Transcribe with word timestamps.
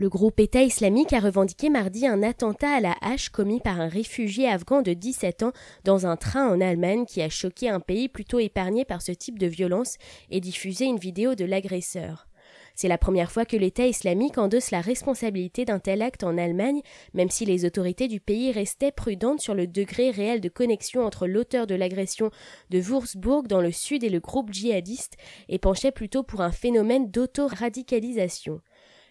Le 0.00 0.08
groupe 0.08 0.38
État 0.38 0.62
islamique 0.62 1.12
a 1.12 1.18
revendiqué 1.18 1.70
mardi 1.70 2.06
un 2.06 2.22
attentat 2.22 2.70
à 2.70 2.80
la 2.80 2.94
hache 3.00 3.30
commis 3.30 3.58
par 3.58 3.80
un 3.80 3.88
réfugié 3.88 4.48
afghan 4.48 4.80
de 4.80 4.92
17 4.92 5.42
ans 5.42 5.52
dans 5.82 6.06
un 6.06 6.16
train 6.16 6.48
en 6.48 6.60
Allemagne 6.60 7.04
qui 7.04 7.20
a 7.20 7.28
choqué 7.28 7.68
un 7.68 7.80
pays 7.80 8.08
plutôt 8.08 8.38
épargné 8.38 8.84
par 8.84 9.02
ce 9.02 9.10
type 9.10 9.40
de 9.40 9.48
violence 9.48 9.96
et 10.30 10.38
diffusé 10.38 10.84
une 10.84 11.00
vidéo 11.00 11.34
de 11.34 11.44
l'agresseur. 11.44 12.28
C'est 12.76 12.86
la 12.86 12.96
première 12.96 13.32
fois 13.32 13.44
que 13.44 13.56
l'État 13.56 13.88
islamique 13.88 14.38
endosse 14.38 14.70
la 14.70 14.80
responsabilité 14.80 15.64
d'un 15.64 15.80
tel 15.80 16.00
acte 16.00 16.22
en 16.22 16.38
Allemagne, 16.38 16.82
même 17.12 17.28
si 17.28 17.44
les 17.44 17.64
autorités 17.64 18.06
du 18.06 18.20
pays 18.20 18.52
restaient 18.52 18.92
prudentes 18.92 19.40
sur 19.40 19.56
le 19.56 19.66
degré 19.66 20.12
réel 20.12 20.40
de 20.40 20.48
connexion 20.48 21.04
entre 21.04 21.26
l'auteur 21.26 21.66
de 21.66 21.74
l'agression 21.74 22.30
de 22.70 22.78
Würzburg 22.78 23.48
dans 23.48 23.60
le 23.60 23.72
sud 23.72 24.04
et 24.04 24.10
le 24.10 24.20
groupe 24.20 24.52
djihadiste, 24.52 25.16
et 25.48 25.58
penchaient 25.58 25.90
plutôt 25.90 26.22
pour 26.22 26.40
un 26.40 26.52
phénomène 26.52 27.10
d'auto-radicalisation. 27.10 28.60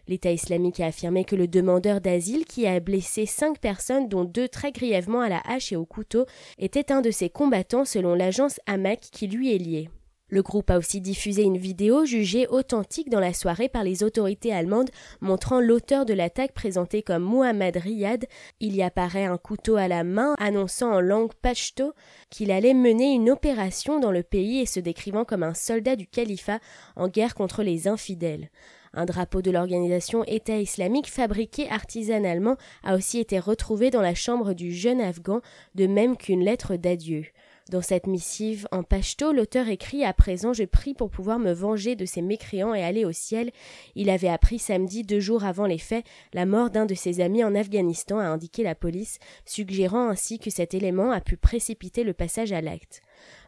L'État 0.08 0.32
islamique 0.32 0.80
a 0.80 0.88
affirmé 0.88 1.26
que 1.26 1.36
le 1.36 1.48
demandeur 1.48 2.00
d'asile, 2.00 2.46
qui 2.46 2.66
a 2.66 2.80
blessé 2.80 3.26
cinq 3.26 3.60
personnes, 3.60 4.08
dont 4.08 4.24
deux 4.24 4.48
très 4.48 4.72
grièvement 4.72 5.22
à 5.22 5.30
la 5.30 5.42
hache 5.46 5.74
et 5.74 5.76
au 5.76 5.86
couteau, 5.86 6.26
était 6.60 6.92
un 6.92 7.02
de 7.02 7.12
ses 7.12 7.30
combattants 7.30 7.86
selon 7.86 8.16
l'agence 8.16 8.60
Hamak 8.68 9.00
qui 9.00 9.28
lui 9.28 9.54
est 9.54 9.58
liée. 9.58 9.90
Le 10.30 10.42
groupe 10.42 10.70
a 10.72 10.78
aussi 10.78 11.00
diffusé 11.00 11.44
une 11.44 11.58
vidéo 11.58 12.04
jugée 12.04 12.48
authentique 12.48 13.10
dans 13.10 13.22
la 13.22 13.34
soirée 13.34 13.70
par 13.70 13.86
les 13.86 14.04
autorités 14.04 14.54
allemandes 14.54 14.90
montrant 15.22 15.62
l'auteur 15.62 16.06
de 16.06 16.14
l'attaque 16.14 16.54
présenté 16.54 17.02
comme 17.02 17.24
Muhammad 17.24 17.78
Riyad. 17.78 18.26
Il 18.60 18.76
y 18.76 18.84
apparaît 18.84 19.24
un 19.24 19.38
couteau 19.38 19.78
à 19.78 19.88
la 19.88 20.04
main 20.04 20.36
annonçant 20.38 20.92
en 20.92 21.00
langue 21.00 21.34
pashto 21.42 21.94
qu'il 22.30 22.52
allait 22.52 22.74
mener 22.74 23.14
une 23.14 23.30
opération 23.30 24.02
dans 24.02 24.12
le 24.12 24.22
pays 24.22 24.60
et 24.60 24.66
se 24.66 24.82
décrivant 24.82 25.24
comme 25.24 25.44
un 25.44 25.54
soldat 25.54 25.96
du 25.96 26.08
califat 26.08 26.60
en 26.98 27.08
guerre 27.08 27.34
contre 27.34 27.64
les 27.64 27.88
infidèles. 27.88 28.50
Un 28.94 29.06
drapeau 29.06 29.42
de 29.42 29.52
l'organisation 29.52 30.26
État 30.26 30.58
islamique 30.58 31.10
fabriqué 31.10 31.70
artisanalement 31.70 32.58
a 32.84 32.96
aussi 32.96 33.20
été 33.20 33.40
retrouvé 33.40 33.92
dans 33.92 34.02
la 34.02 34.16
chambre 34.16 34.54
du 34.54 34.74
jeune 34.74 35.00
Afghan, 35.00 35.40
de 35.76 35.88
même 35.88 36.18
qu'une 36.18 36.44
lettre 36.44 36.76
d'adieu. 36.76 37.24
Dans 37.70 37.82
cette 37.82 38.08
missive 38.08 38.66
en 38.72 38.84
pashto, 38.84 39.34
l'auteur 39.34 39.68
écrit 39.68 40.06
À 40.06 40.14
présent 40.14 40.54
je 40.54 40.64
prie 40.64 40.94
pour 40.94 41.10
pouvoir 41.10 41.38
me 41.38 41.52
venger 41.52 41.98
de 41.98 42.06
ces 42.06 42.22
mécréants 42.22 42.74
et 42.74 42.82
aller 42.82 43.04
au 43.04 43.12
ciel. 43.12 43.52
Il 43.96 44.10
avait 44.10 44.30
appris 44.30 44.58
samedi, 44.58 45.04
deux 45.04 45.20
jours 45.20 45.44
avant 45.44 45.66
les 45.66 45.78
faits, 45.78 46.06
la 46.34 46.46
mort 46.46 46.70
d'un 46.70 46.86
de 46.86 46.96
ses 46.96 47.20
amis 47.20 47.44
en 47.44 47.56
Afghanistan, 47.56 48.20
a 48.20 48.26
indiqué 48.26 48.64
la 48.64 48.74
police, 48.74 49.20
suggérant 49.46 50.08
ainsi 50.08 50.40
que 50.40 50.50
cet 50.50 50.76
élément 50.76 51.12
a 51.12 51.20
pu 51.20 51.36
précipiter 51.36 52.06
le 52.06 52.14
passage 52.14 52.54
à 52.54 52.62
l'acte. 52.62 53.02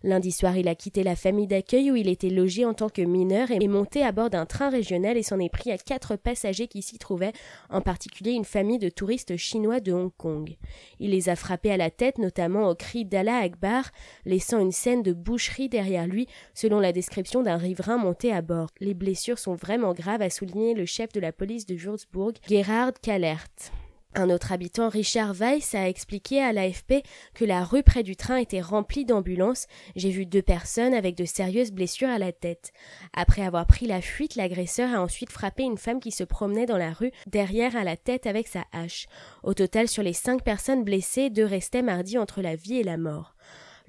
Lundi 0.04 0.32
soir, 0.32 0.56
il 0.56 0.68
a 0.68 0.76
quitté 0.76 1.04
la 1.04 1.16
famille 1.16 1.48
d'accueil 1.48 1.92
où 1.92 1.96
il 1.96 2.08
était 2.08 2.30
logé 2.30 2.64
en 2.64 2.74
tant 2.74 2.90
que 2.90 3.02
mineur 3.02 3.52
et 3.52 3.58
est 3.62 3.68
monté 3.68 4.04
à 4.04 4.12
bord 4.12 4.30
d'un 4.30 4.46
train 4.46 4.70
régional 4.70 5.18
et 5.18 5.24
s'en 5.24 5.40
est 5.40 5.50
pris 5.50 5.72
à 5.72 5.78
quatre 5.78 6.16
passagers 6.16 6.68
qui 6.68 6.82
s'y 6.82 6.98
trouvaient, 6.98 7.34
en 7.70 7.82
particulier 7.82 8.32
une 8.32 8.46
famille 8.46 8.80
de 8.80 8.90
touristes 8.90 9.36
chinois 9.36 9.80
de 9.80 9.92
Hong 9.92 10.12
Kong. 10.18 10.56
Il 11.00 11.12
les 11.12 11.30
a 11.30 11.36
frappés 11.36 11.72
à 11.72 11.78
la 11.78 11.90
tête, 11.90 12.18
notamment 12.18 12.70
au 12.70 12.76
cri 12.76 13.06
d'Allah 13.06 13.40
Akbar, 13.40 13.92
laissant 14.26 14.60
une 14.60 14.72
scène 14.72 15.04
de 15.04 15.14
boucherie 15.14 15.70
derrière 15.70 16.08
lui, 16.08 16.28
selon 16.54 16.80
la 16.80 16.94
description 16.94 17.44
d'un 17.44 17.58
riverain 17.58 17.98
monté 17.98 18.32
à 18.32 18.42
bord. 18.42 18.70
Les 18.80 18.94
blessures 18.94 19.40
sont 19.40 19.56
vraiment 19.56 19.94
graves, 19.94 20.22
a 20.22 20.30
souligné 20.30 20.74
le 20.74 20.86
chef 20.86 21.12
de 21.12 21.20
la 21.20 21.32
police 21.32 21.66
de 21.66 21.76
Würzburg, 21.76 22.34
Gerhard 22.48 22.94
Kallert. 23.02 23.72
Un 24.16 24.32
autre 24.32 24.52
habitant, 24.52 24.90
Richard 24.90 25.34
Weiss, 25.36 25.76
a 25.76 25.88
expliqué 25.88 26.42
à 26.42 26.52
l'AFP 26.52 27.04
que 27.36 27.46
la 27.46 27.64
rue 27.64 27.84
près 27.84 28.02
du 28.02 28.16
train 28.16 28.38
était 28.38 28.60
remplie 28.60 29.06
d'ambulances. 29.06 29.68
J'ai 29.96 30.10
vu 30.10 30.26
deux 30.26 30.42
personnes 30.42 30.96
avec 30.96 31.16
de 31.16 31.26
sérieuses 31.26 31.72
blessures 31.72 32.10
à 32.10 32.18
la 32.18 32.32
tête. 32.32 32.72
Après 33.14 33.44
avoir 33.44 33.68
pris 33.68 33.86
la 33.86 34.02
fuite, 34.02 34.36
l'agresseur 34.36 34.96
a 34.96 35.02
ensuite 35.02 35.32
frappé 35.32 35.62
une 35.62 35.78
femme 35.78 36.00
qui 36.00 36.12
se 36.12 36.24
promenait 36.24 36.66
dans 36.66 36.78
la 36.78 36.92
rue, 36.92 37.12
derrière 37.28 37.76
à 37.76 37.84
la 37.84 37.98
tête 37.98 38.26
avec 38.26 38.48
sa 38.48 38.66
hache. 38.72 39.06
Au 39.44 39.54
total, 39.54 39.88
sur 39.88 40.02
les 40.02 40.14
cinq 40.14 40.44
personnes 40.44 40.84
blessées, 40.84 41.30
deux 41.30 41.46
restaient 41.46 41.84
mardi 41.84 42.18
entre 42.18 42.42
la 42.42 42.56
vie 42.56 42.78
et 42.78 42.84
la 42.84 42.98
mort. 42.98 43.36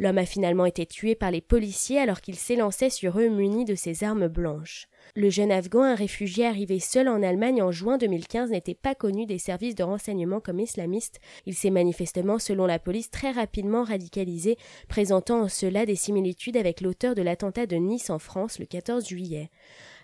L'homme 0.00 0.16
a 0.16 0.24
finalement 0.24 0.64
été 0.64 0.86
tué 0.86 1.14
par 1.14 1.30
les 1.30 1.42
policiers 1.42 1.98
alors 1.98 2.22
qu'il 2.22 2.36
s'élançait 2.36 2.88
sur 2.88 3.20
eux 3.20 3.28
muni 3.28 3.66
de 3.66 3.74
ses 3.74 4.02
armes 4.02 4.28
blanches. 4.28 4.88
Le 5.14 5.28
jeune 5.28 5.52
Afghan, 5.52 5.82
un 5.82 5.94
réfugié 5.94 6.46
arrivé 6.46 6.80
seul 6.80 7.06
en 7.06 7.22
Allemagne 7.22 7.62
en 7.62 7.70
juin 7.70 7.98
2015, 7.98 8.48
n'était 8.50 8.74
pas 8.74 8.94
connu 8.94 9.26
des 9.26 9.36
services 9.36 9.74
de 9.74 9.82
renseignement 9.82 10.40
comme 10.40 10.58
islamiste. 10.58 11.20
Il 11.44 11.54
s'est 11.54 11.68
manifestement, 11.68 12.38
selon 12.38 12.64
la 12.64 12.78
police, 12.78 13.10
très 13.10 13.30
rapidement 13.30 13.84
radicalisé, 13.84 14.56
présentant 14.88 15.42
en 15.42 15.48
cela 15.48 15.84
des 15.84 15.96
similitudes 15.96 16.56
avec 16.56 16.80
l'auteur 16.80 17.14
de 17.14 17.20
l'attentat 17.20 17.66
de 17.66 17.76
Nice 17.76 18.08
en 18.08 18.18
France 18.18 18.58
le 18.58 18.64
14 18.64 19.06
juillet. 19.06 19.50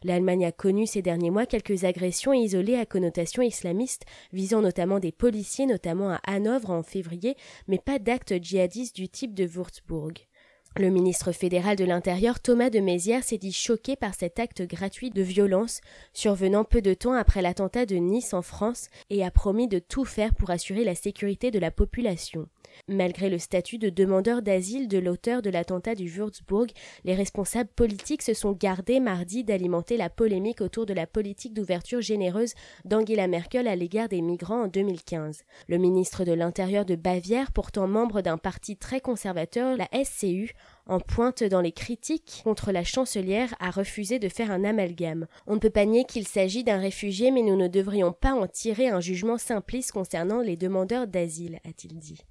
L'Allemagne 0.07 0.47
a 0.47 0.53
connu 0.53 0.87
ces 0.87 1.03
derniers 1.03 1.31
mois 1.31 1.47
quelques 1.47 1.83
agressions 1.83 2.33
isolées 2.33 2.77
à 2.77 2.87
connotation 2.87 3.43
islamiste, 3.43 4.05
visant 4.33 4.61
notamment 4.61 5.01
des 5.01 5.11
policiers, 5.11 5.67
notamment 5.67 6.11
à 6.11 6.21
Hanovre 6.23 6.71
en 6.71 6.85
février, 6.85 7.35
mais 7.67 7.81
pas 7.81 7.99
d'actes 7.99 8.41
djihadistes 8.41 8.95
du 8.95 9.09
type 9.09 9.35
de 9.35 9.45
Würzburg. 9.45 10.13
Le 10.79 10.91
ministre 10.91 11.33
fédéral 11.33 11.75
de 11.75 11.87
l'Intérieur 11.87 12.39
Thomas 12.39 12.69
de 12.69 12.81
Mézières 12.81 13.25
s'est 13.25 13.39
dit 13.39 13.55
choqué 13.55 13.97
par 13.97 14.15
cet 14.15 14.39
acte 14.39 14.61
gratuit 14.61 15.09
de 15.09 15.23
violence 15.23 15.81
survenant 16.13 16.65
peu 16.65 16.83
de 16.83 16.93
temps 16.93 17.15
après 17.15 17.41
l'attentat 17.41 17.87
de 17.87 17.97
Nice 17.97 18.35
en 18.35 18.43
France 18.43 18.89
et 19.09 19.25
a 19.25 19.31
promis 19.31 19.69
de 19.69 19.79
tout 19.79 20.05
faire 20.05 20.35
pour 20.35 20.51
assurer 20.51 20.85
la 20.85 20.95
sécurité 20.95 21.51
de 21.51 21.59
la 21.59 21.71
population. 21.71 22.47
Malgré 22.89 23.31
le 23.31 23.39
statut 23.39 23.79
de 23.79 23.89
demandeur 23.89 24.43
d'asile 24.43 24.89
de 24.89 24.99
l'auteur 24.99 25.41
de 25.41 25.49
l'attentat 25.49 25.95
du 25.95 26.09
Würzburg, 26.09 26.67
les 27.05 27.15
responsables 27.15 27.71
politiques 27.75 28.23
se 28.23 28.35
sont 28.35 28.53
gardés 28.53 29.01
mardi 29.01 29.45
d'alimenter 29.45 29.97
la 29.97 30.11
polémique 30.11 30.61
autour 30.61 30.85
de 30.85 30.93
la 30.93 31.07
politique 31.07 31.55
d'ouverture 31.55 32.03
généreuse 32.03 32.55
d'Angela 32.85 33.29
Merkel 33.29 33.67
à 33.67 33.77
l'égard 33.77 34.09
des 34.09 34.21
migrants 34.21 34.65
en 34.65 34.69
2015. 34.69 35.43
Le 35.69 35.79
ministre 35.79 36.25
de 36.25 36.33
l'Intérieur 36.33 36.85
de 36.85 36.97
Bavière, 36.97 37.51
pourtant 37.53 37.89
membre 37.89 38.21
d'un 38.21 38.37
parti 38.37 38.77
très 38.77 39.01
conservateur, 39.01 39.77
la 39.77 39.89
SCU, 40.05 40.53
en 40.87 41.01
pointe 41.01 41.43
dans 41.43 41.61
les 41.61 41.73
critiques 41.73 42.43
contre 42.45 42.73
la 42.73 42.85
chancelière, 42.85 43.55
a 43.59 43.71
refusé 43.71 44.19
de 44.19 44.29
faire 44.29 44.51
un 44.51 44.65
amalgame. 44.65 45.27
On 45.47 45.55
ne 45.55 45.61
peut 45.61 45.71
pas 45.71 45.85
nier 45.85 46.05
qu'il 46.05 46.27
s'agit 46.27 46.65
d'un 46.65 46.79
réfugié, 46.79 47.31
mais 47.31 47.43
nous 47.43 47.57
ne 47.57 47.69
devrions 47.69 48.13
pas 48.13 48.35
en 48.35 48.47
tirer 48.47 48.89
un 48.89 49.01
jugement 49.01 49.39
simpliste 49.39 49.93
concernant 49.93 50.41
les 50.41 50.57
demandeurs 50.57 51.07
d'asile, 51.07 51.61
a-t-il 51.65 51.99
dit. 51.99 52.21